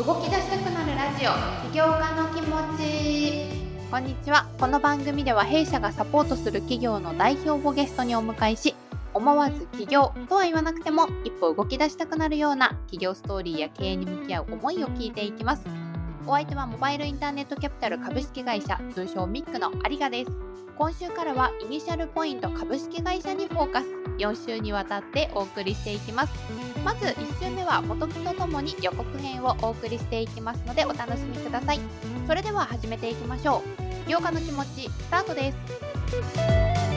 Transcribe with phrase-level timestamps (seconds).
[0.00, 1.68] 動き出したくなるラジオ。
[1.68, 3.50] 起業家の気持ち。
[3.90, 4.48] こんにちは。
[4.58, 8.74] この番組では弊社がサポートする企業の代表をゲストにお迎えし
[9.12, 15.79] 思わず起業とは言わなくても一歩動き出したくなるような企業ストーリーや経営に向き合う思いを聞いていきます。
[16.26, 20.30] お相手はモバイルインターネットキャピタル株式会社通称ミックの有賀です。
[20.76, 23.86] 今週からはイニシャルポイント株式会社にフォーカス。
[24.18, 26.32] 4週にわたってお送りしていきます。
[26.84, 31.80] まず1週目は元木とともに予告編をお送りしていきますのでお楽しみください。
[32.26, 34.04] それでは始めていきましょう。
[34.04, 36.89] 起業家の気持ちスタートです。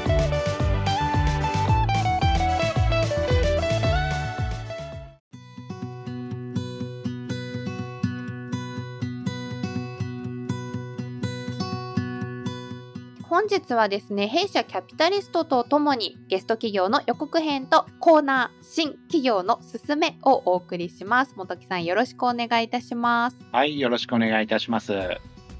[13.43, 21.35] 本日はですね、弊社キャピタリストとともにゲスト企業の予告編とコーナー新企業のすすめをお送りします。
[21.35, 23.37] 本木さんよろしくお願いいたします。
[23.51, 24.93] はい、よろしくお願いいたします。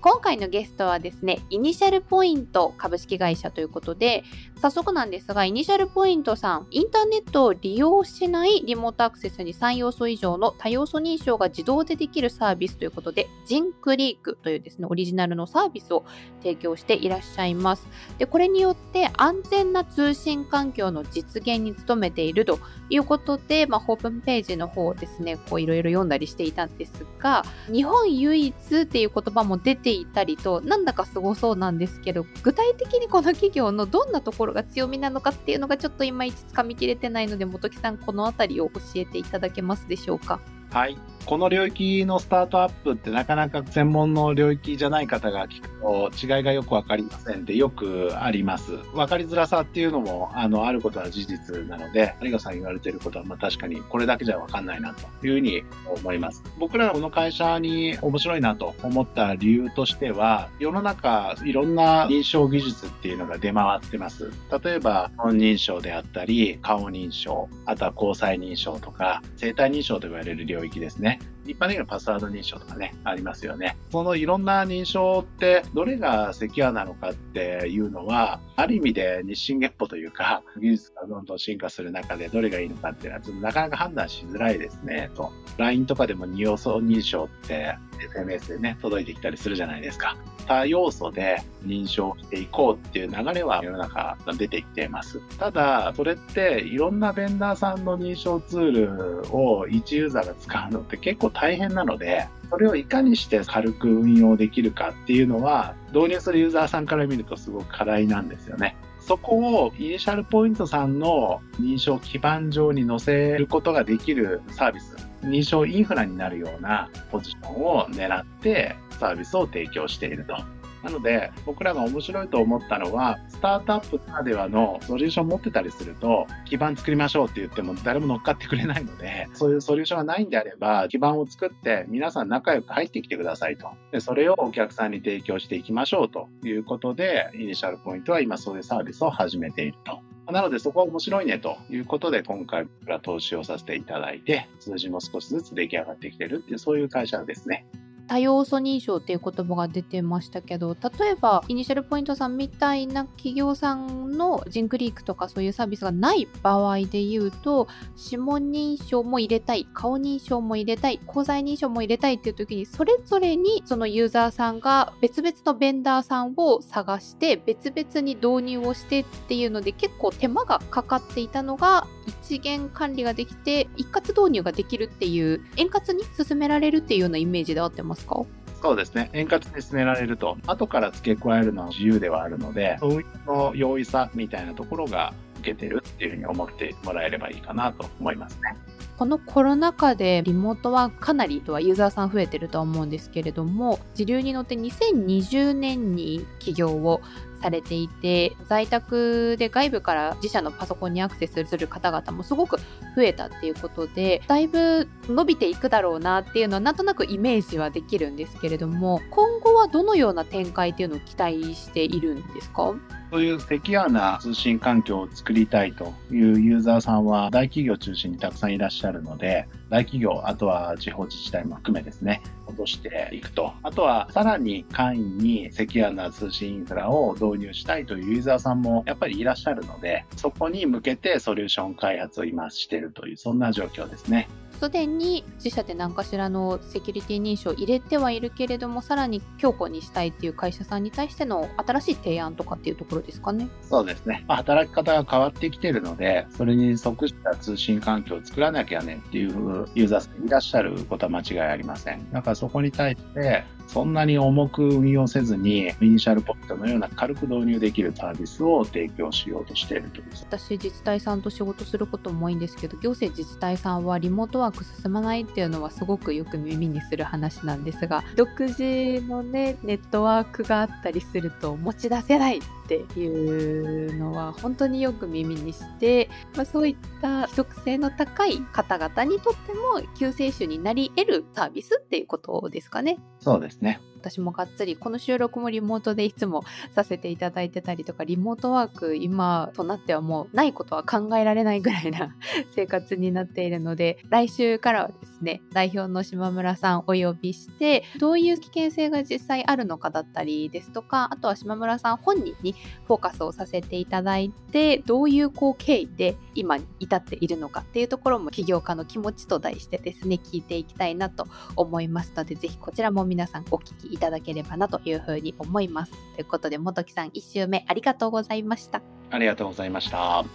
[0.03, 4.25] 今回のゲストはですね、イニシャルポイント株式会社ということで、
[4.61, 16.03] 早速なんですが、イニシャルポイントさん、インターネットを利用しないリモートアクセスに3要素以上の多要素認証が自動でできるサービスということで、ジンクリークというですね、オリジナルのサービスを
[16.41, 17.87] 提供していらっしゃいます。
[18.17, 40.39] で、これによって安全な通信環境の実現に努めているということで、まあ、ホームページの方をですね、こういろいろ読んだりしていたんですが、日本唯一っていう言葉も出ていたりとなんだかすごそうなんですけど具体的にこの企業のどんなところが強みなのかっていうのがちょっといまいちつかみきれてないので本木さんこの辺りを教えていただけますでしょうか？
[40.73, 48.73] はいこの領域のスタートアップってなかなか専門の領域じゃない方が聞くと違いがよくわかりませんってよくあります。
[48.93, 56.43] わかりづらさっていうのもあのあることは事実なので、有賀さん言われてることはまあ確かにこれだけじゃわかんないなというふうに思います。
[56.59, 64.29] 僕らこの会社に面白いなと思った理由としては、世の中いろんな認証技術っていうのが出回ってます。
[64.63, 71.19] 例えば本認証であったり、顔認証、あとは交際認証とか、生体認証と言われる領域領域ですね。
[71.45, 73.77] 一般的なパスワード認証とかね、ありますよね。
[73.91, 85.31] そのいろんな認証って、どれがセキュアなのかっていうのは、ある意味で日進月歩というか、技術がどんどん進化する中でどれがいいのかっていうのは、ちょっとなかなか判断しづらいですね、と。
[85.57, 87.75] LINE とかでも二要素認証って
[88.13, 90.15] SMS でね、届いてきたりするじゃないですか。
[90.45, 95.21] 多要素で認証していこうっていう流れは世の中出てきています。
[95.37, 108.75] ただ、それっていろんなベンダーさんの認証ツールを1ユーザーが使うのって結構大変なので、それをいかにして軽く運用できるかっていうのは、導入するユーザーさんから見るとすごく課題なんですよね。
[108.99, 120.37] そこをイニシャルポイントさんの認証基盤上に載せることができるサービス、認証インフラになるようなポジションを狙ってサービスを提供していると。
[120.83, 133.69] なので、僕らが面白いと思ったのは、スタートアップならではのソリューション持ってたりすると、基盤作りましょうって言っても誰も乗っかってくれないので、そういうソリューションがないんであれば、基盤を作って皆さん仲良く入ってきてくださいと。
[133.91, 139.99] で、それをお客さんに提供していきましょうということで、イニシャルポイントは今そういうサービスを始めていると。
[140.31, 147.65] なのでそこは面白いねということで今回僕ら投資をさせていただいて数字も少しずつ出来上がってきてるっていうそういう会社ですね。
[148.07, 171.87] 多要素認証っていう言葉が出てましたけど例えばイニシャルポイントさんみたいな企業さんのジンクリークとかそういうサービスがない場合で言うと指紋認証も入れたい顔認証も入れたい口座認証も入れたいっていう時にそれぞれにそのユーザーさんが別々のベンダーさんを探して別々に導入をしてっていうので結構手間がかかっていたのが
[172.23, 178.23] 資源管理ができて一括導入ができるっていう円滑に進められるっていうようなイメージで合ってますか
[178.61, 179.09] そうですね。
[179.11, 188.55] 円滑に進められると、後から付け加えるのは自由ではあるので、運用の容易さみたいなところが受けてるっていうふうに思ってもらえればいいかなと思いますね。
[188.97, 197.01] このコロナ禍でリモートはかなりとはユーザーさん増えてるとは思うんですけれども時流に乗って2020年に起業を
[197.41, 202.57] されていて在宅で外部から自社のパソコンにアクセスする方々もすごく
[202.95, 212.75] 増えたっていうことでだいぶ伸びていくだろうなっていうのはなんとなくイメージはできるんですけれども今後はどのような展開っていうのを期待しているんですか？
[213.13, 223.53] そういうセキュアな通信環境を作りたいというユーザーさんは大企業中心にたくさんいらっしゃるので、大企業、あとは地方自治体も含めですね、落としていくと。
[223.61, 234.27] あとはさらに簡易にセキュアな通信インフラを導入したいというユーザーさんもやっぱりいらっしゃるので、そこに向けてソリューション開発を今しているという、そんな状況ですね。
[234.59, 243.49] すでに自社で何かしらのセキュリティ認証を入れてはいるけれどもさらに強固にしたいっていう会社さんに対しての新しい提案とかっていうところですかね。
[243.61, 252.11] そうですね、まあ、働き方が変わってきてるのでそれに即した通信環境を作らなきゃねっていうユーザーさんいらっしゃることは間違いありません。
[252.11, 260.03] だからそこに対してそんなに重く運用せずに、イニシャルポットのような軽く導入できるサービスを提供しようとしているという。
[260.29, 272.41] 私、自治体さんと仕事することも多いんですけど、行政自治体さんはリモートワーク進まないっていうのはすごくよく耳にする話なんですが、独自のね、ネットワークがあったりすると持ち出せない。
[272.79, 282.99] ていうのは本当によく耳にして、まあ、そういった規則性の高い方々にとっても救世主になり得るサービスっていうことですかね。
[283.19, 283.79] そうですね。
[284.03, 286.43] 私もがっつりこの収録もリモートでいつも
[286.75, 292.13] させていただいてたりとかリモートワーク今となってはもうないことは考えられないぐらいな
[292.51, 315.91] 生活になっているので来週からはですね代表の島村さんお呼びしてどういう危険性が実際あるのかだったりですとかあとは島村さん本人にフォーカスをさせていただいてどういうこう経緯で今に至っているのかっていうところも起業家の気持ちと題してですね聞いていきたいなと思いますのでぜひこちらも皆さんお聞きいただければなというふうに思います。
[316.15, 318.81] ということで、元木さん1週目ありがとうございました。
[319.11, 320.25] ありがとうございました。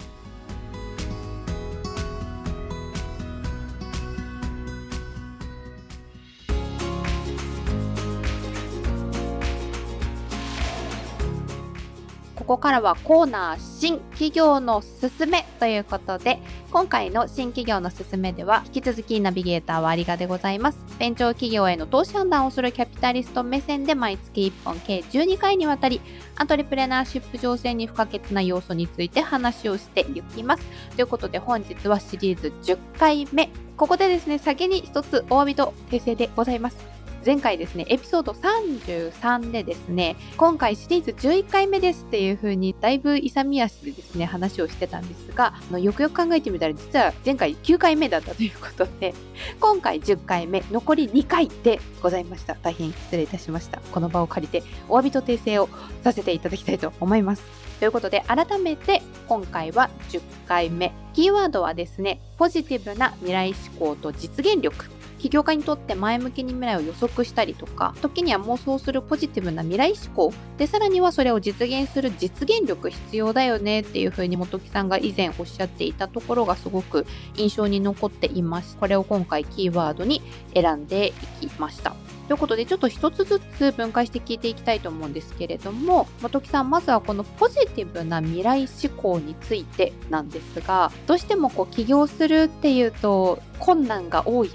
[12.49, 16.41] ここからはコーナー新企業のすすめということで、
[16.71, 20.79] 今回の新企業のすすめでは、引き続きナビゲーターはありがでございます。
[20.99, 26.01] ベンチャー企業への投資判断をするキャピタリスト目線で毎月1本計12回にわたり、
[26.37, 30.65] アントレプレナーシップ情勢に不可欠な要素について話をしていきます。
[30.97, 33.51] ということで本日はシリーズ10回目。
[33.77, 36.98] ここでですね、先に一つお詫びと訂正でございます。
[37.25, 49.15] 前回ですね、エピソード33でですね、今回シリーズ11回目ですっていう風に、だいぶ勇み足でですね、話をしてたんですが、あのよくよく考えてみたら、実は前回9回目だったということで、
[49.61, 52.55] 今回10回目、残り2回でございました。
[52.55, 53.81] 大変失礼いたしました。
[53.93, 55.69] この場を借りて、お詫びと訂正を
[56.05, 57.43] させていただきたいと思います。
[57.79, 60.93] ということで、改めて今回は10回目。
[61.15, 64.89] キーワードはですね、ポジティブな未来志向と実現力
[65.19, 77.07] 起業家にとって前向きに未来を予測したりとか時には妄想するポジティブな未来志向でさらにはそれを実現する実現力必要だよねっていうふうに本木さんが以前おっしゃっていたところがすごく
[77.37, 78.77] 印象に残っています。
[78.77, 80.23] これを今回キーワードに
[80.55, 81.13] 選んで
[81.43, 81.95] いきました。
[82.29, 94.51] ということで、ちょっと一つずつ分解して聞いていきたいと思うんですけれども、本木さん、まずはこのポジティブな未来志向についてなんですが、どうしてもこう起業するっていうと、困難が多い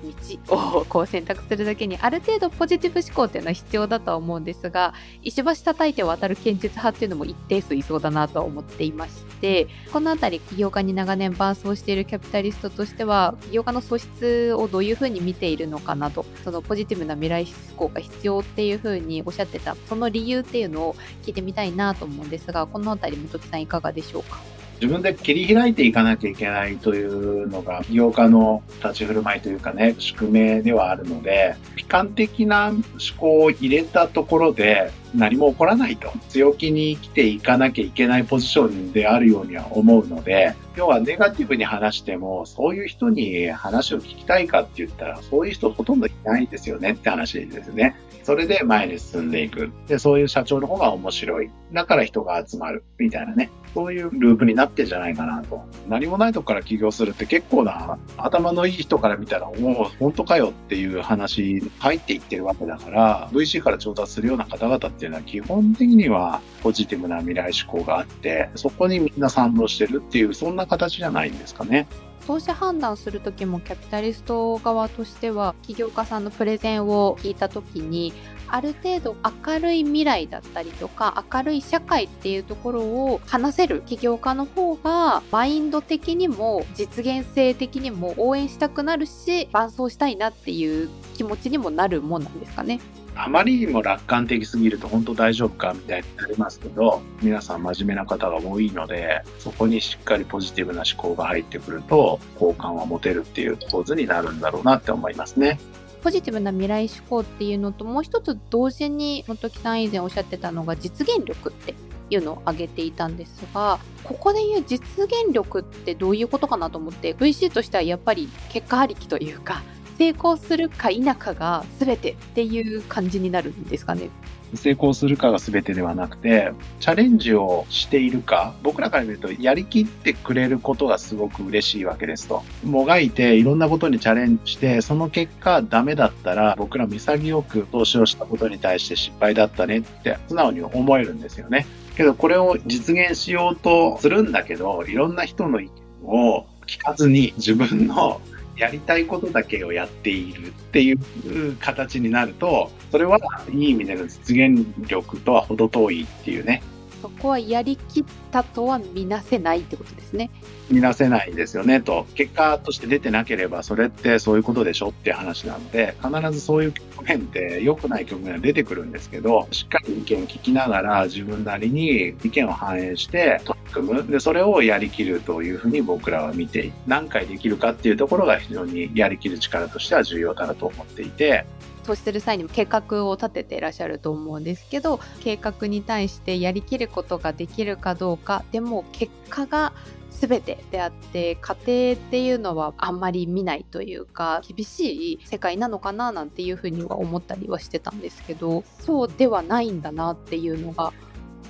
[0.48, 24.53] 道をこう選択するだけにある程度ポジティブ思考っていうのは必要だとは思うんですが石橋叩いて渡る堅実派っていうのも一定数いそうだなとは思っていましてこの辺り起業家に長年伴走しているキャピタリストとしては起業家の素質をどういうふうに見ているのかなとそのポジティブな未来思考が必要っていうふうにおっしゃってたその理由っていうのを聞いてみたいなと思うんですがこの辺り本木さんいかがでしょうか？
[24.84, 32.82] 自分で切り開いていかなきゃいけないというのが、起業家の立ち振る舞いというかね、宿命ではあるので、悲観的な思
[33.18, 36.12] 考を入れたところで、何も起こらないと。
[36.28, 47.96] 強気に生きていかなきゃいけないポジションであるようには思うので、要はネガティブに話しても、そういう人に話を聞きたいかって言ったら、そういう人ほとんどいないですよねって話ですね。
[48.24, 49.72] それで前に進んでいく。
[49.88, 51.50] で、そういう社長の方が面白い。
[51.74, 52.84] だから人が集まる。
[52.98, 53.50] みたいなね。
[53.74, 55.62] そういうループになってんじゃないかなと。
[55.90, 71.88] 何もないとこから起業するって結構な、頭のいい人から見たら、もう本当かよっていう話入っていってるわけだから、VC から調達するような方々っていうのは基本的にはポジティブな未来志向があって、そこにみんな賛同してるっていう、そんな形じゃないんですかね。
[72.26, 78.14] 投資判断する時もキャピタリスト側としては起業家さんのプレゼンを聞いた時に
[78.48, 79.16] ある程度
[79.46, 92.80] 明るい未来だったりとか明るい社会っていうところを話せる起業家の方がマインド的にも実現性的にも応援したくなるし伴走したいなっていう気持ちにもなるもんなんですかね。
[93.16, 105.60] あまりにも楽観的すぎると本当大丈夫かみたいになりますけど、皆さん真面目な方が多いので、そこにしっかりポジティブな思考が入ってくると、好感は持てるっていう構図になるんだろうなって思いますね。
[106.04, 111.76] ポジティブな未来志向っていうのともう一つ同時に本木さん以前おっしゃってたのが実現力って
[112.10, 119.64] いうのを挙げていたんですがここでいう実現力ってどういうことかなと思って VC としてはやっぱり結果ありきというか
[119.98, 124.10] 成功するか否かが全てっていう感じになるんですかね？
[124.56, 132.44] 成功するかが全てではなくて、チャレンジをしているか、僕らから見ると、やりきってくれることがすごく嬉しいわけですと。
[132.64, 141.66] もがいて、いろんなことにチャレンジして、その結果ダメだったら、僕ら潔く投資をしたことに対して失敗だったねって素直に思えるんですよね。
[141.98, 145.72] けど、これを実現しようとするんだけど、いろんな人の意
[146.04, 148.22] 見を聞かずに自分の
[148.56, 153.20] やりたいことだけをやっているっていう形になると、それは
[153.52, 156.62] いい意味での実現力とは程遠いっていうね。
[157.04, 160.30] そこはやりきったとは見なせないってことですね。
[160.72, 162.08] 見なせないですよねと。
[162.16, 174.08] 結果として出てなければそれってそういうことでしょって話なので、必ずそういう局面って良くない局面が出てくるんですけど、しっかり意見聞きながら自分なりに意見を反映して取り組む。
[174.10, 181.46] で、それをやりきるというふうに僕らは見て、何回できるかっていうところが非常にやりきる力としては重要だなと思っていて、
[181.84, 189.74] 投資する際にも計画を立てていらっしゃると思うんですけど計画に対してやりきることができるかどうかでも結果が
[190.10, 200.94] 全てであって家庭っていうのはあんまり見ないというか厳しい世界なのかななんていうふうには思ったりはしてたんですけどそうではないんだなっていうのが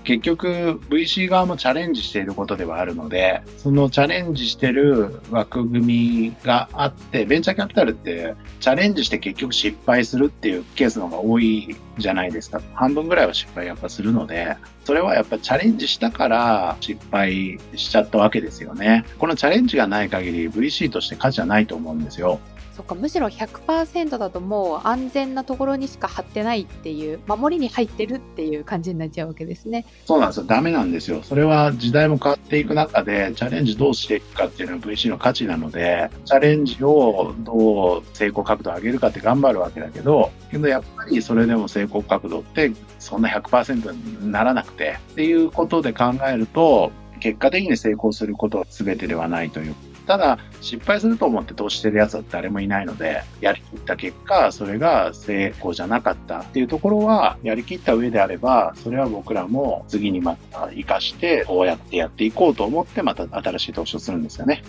[0.04, 12.62] 結局 VC 側もチャレンジしていることではあるので、そのチャレンジしてる枠組みがあって、ベンチャーキャピタルってチャレンジして結局失敗するっていうケースの方が多いじゃないですか。
[12.74, 19.06] 半分ぐらいは失敗やっぱするので、それはやっぱチャレンジしたから失敗しちゃったわけですよね。
[19.18, 22.40] このチャレンジがない限り VC として価値はないと思うんですよ。
[22.76, 29.86] そっかむしろ100%だともう安全なところにしか貼ってないっていう守りに入ってるっていう感じになっちゃうわけですね。
[30.06, 30.46] そうなんですよ。
[30.46, 31.22] ダメなんですよ。
[31.22, 49.76] それは時代も変わっていく中でチャレンジどうしていくかっていうのは VC の価値なのでチャレンジをどう成功角度を上げるかって頑張るわけだけどけどやっぱりそれでも成功角度ってそんな100%にならなくてっていうことで考えると結果的に成功することは全てではないという。
[50.06, 64.64] ただ、失敗すると思って投資してるやつは誰もいないので、やりきった結果、それが成功じゃなかったっていうところは、やりきった上であれば、それは僕らも次にまた活かして、こうやってやっていこうと思って、また新しい投資をするんですよね。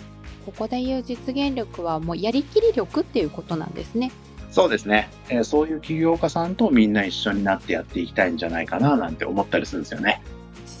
[0.45, 4.11] ここでいう実現力はもうやりきり力っていうことなんですね。
[4.51, 10.21] そうですね、えー、そういう起業家さんとみんな一緒になってやっていきたいんじゃないかななんて思ったりするんですよね。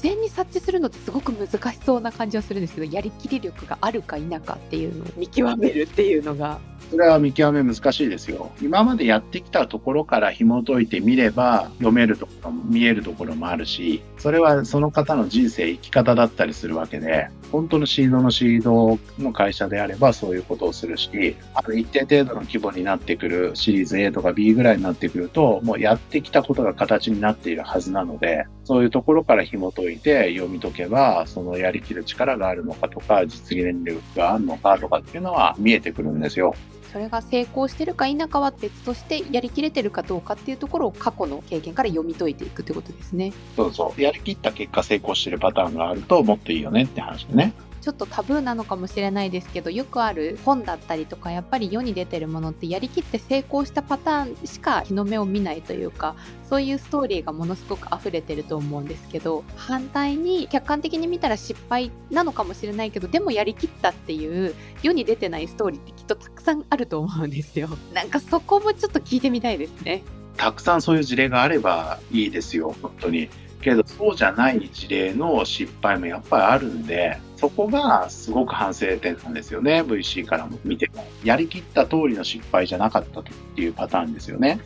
[0.05, 8.51] 前に察知するのってすごく難しそうな感じはするんですけどやりきり力があるか否かっていうのを見極めるっていうのがそれは見極め難しいですよ。
[8.61, 36.55] 今までやってきたところから紐解いてみれば読めるところも見えるところもあるし、それはその方の人生、生き方だったりするわけで、本当のシードのシードの会社であればそういうことをするし、ある一定程度の規模になってくるシリーズ A とか B ぐらいになってくると、もうやってきたことが形になっているはずなので、そういうところから紐解いて読み解けば、そのやりきる力があるのかとか、実現力があるのかとかっていうのは見えてくるんですよ。
[36.91, 43.33] それが成功してるか否かは別としてやりきれてるかどうかっていうところを過去の経験から読み解いていくってことですね。
[43.57, 47.53] そうそうやりきった結果成功してるパターンがあるともっといいよねって話でね。
[47.85, 56.15] ちょっとタブーなのかもしれないですけどよくある本だったりとかやっぱり世に出てるものってやりきって成功したパターンしか日の目を見ないというか
[56.49, 67.69] そういうストーリーがものすごく溢れてると思うんですけど反対に客観的に見たら失敗なのかもしれないけどでもやりきったっていう世に出てないストーリーってきっとたくさんあると思うんですよ。
[67.93, 70.01] なんかそこもちょっと聞いてみたいですね。
[70.37, 73.29] たくさんそういう事例があればいいですよ本当に
[73.65, 81.03] けどそうじゃない事例の失敗もやっぱりあるんでそこがすごく反省点なんですよね VC からも見ても。
[81.23, 83.23] やりきった通りの失敗じゃなかったっ
[83.55, 84.59] ていうパターンですよね。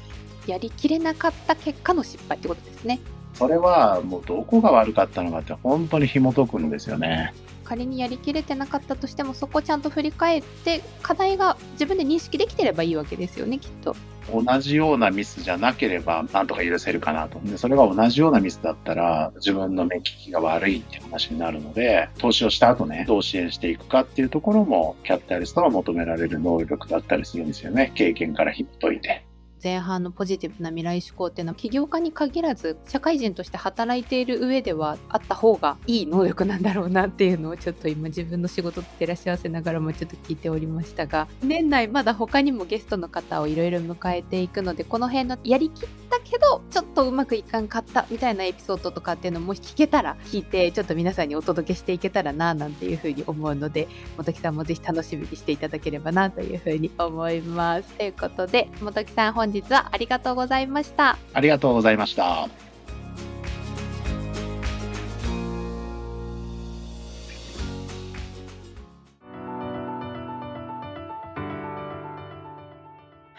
[0.46, 3.00] やりきれなかった結果の失敗ってことですね。
[3.36, 7.34] それはもうどこが悪かったのかって本当に紐解くんですよね
[7.70, 13.96] 仮にやりきれてなかったとしてもそこちゃんと振り返って課題が自分で認識できてればいいわけですよねきっと。
[14.32, 27.92] 同じようなミスじゃなければなんとか許せるかなとでそれが同じようなミスだったら自分の目利きが悪いって話になるので投資をした後ねどう支援していくかっていうところもキャピタリストが求められる能力だったりするんですよね。
[27.96, 29.29] 経験から紐解いて。
[29.62, 53.88] 前半のポジティブな未来志向っていうのは起業家に限らず社会人として働いている上ではあった方がいい能力なんだろうなっていうのをちょっと今自分の仕事と照らし合わせながらもちょっと聞いておりましたが年内まだ他にもゲストの方をいろいろ迎えていくのでこの辺のやりきったけどちょっとうまくいかんかったみたいなエピソードとかっていうのも聞けたら聞いてちょっと皆さんにお届けしていけたらななんていうふうに思うので
[54.18, 57.94] 本木さんもぜひ楽しみにしていただければなというふうに思います。
[57.94, 61.18] ということで本木さん本日はありがとうございました。
[61.34, 62.69] ありがとうございました。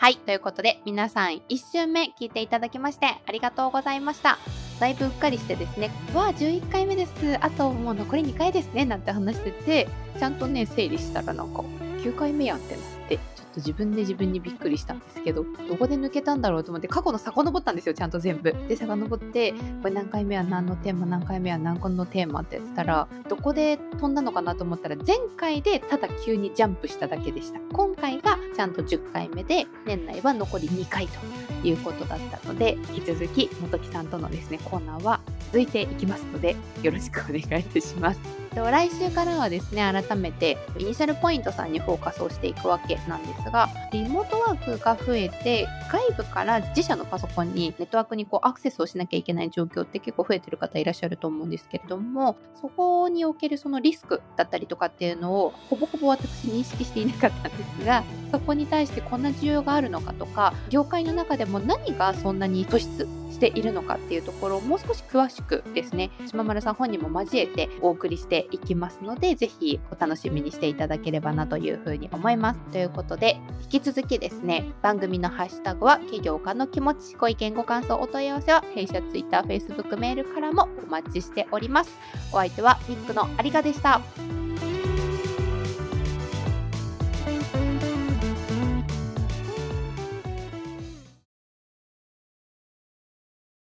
[0.01, 0.17] はい。
[0.17, 4.39] ということで、皆さん1週目聞いていただきましてありがとうございました。
[4.81, 7.13] だいぶうっかりしてですね、わあ、11回目です。
[7.39, 8.87] あともう残り2回ですね。
[8.87, 9.89] なんて話してて、
[10.19, 11.63] ちゃんとね、整理したらなんか、
[12.01, 18.55] 9回目やんってなってちょっ、と自分で自分にびっくりしたんですけど、どこで抜けたんだろうと思って、過去の遡ったんですよ、ちゃんと全部。
[18.69, 19.53] で、遡って、
[19.83, 27.59] これ何回目は何のテーマ、何回目は何個のテーマってやってたら、どこで飛んだのかなと思ったら、前回でただ急にジャンプしただけでした。
[27.73, 35.20] 今回がちゃんと10回目で、年内は残り2回ということだったので、引き続き、元木さんとのですね、コーナーは
[35.51, 38.21] 続いていきますので、よろしくお願いいたします。
[38.55, 72.61] 来週からはですね、改めてイニシャルポイントさんにフォーカスをしていくわけなんですが、リモートワークが増えて、外部から自社のパソコンにネットワークにこうアクセスをしなきゃいけない状況って結構増えてる方いらっしゃると思うんですけれども、そこにおけるそのリスクだったりとかっていうのをほぼほぼ私認識していなかったんですが、そこに対してこんな需要があるのかとか、業界の中でも何がそんなに突出しているのかっていうところをもう少し詳しくですね、島丸さん本人も交えてお送りしていきますので、ぜひお楽しみにしていただければなというふうに思います。
[72.71, 81.99] ということで、引き続きですね、番組のハッシュタグは企業家の気持ち、ご意見ご感想、お問い合わせは弊社 Twitter、Facebook、メールからもお待ちしております。
[82.33, 84.40] お相手はミックのありがでした。